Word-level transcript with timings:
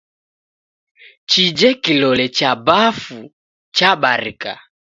Chije 1.29 1.69
kilole 1.83 2.25
cha 2.37 2.51
bafu 2.65 3.17
chabarika 3.75 4.53